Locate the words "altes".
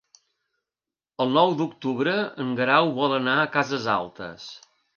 4.01-4.53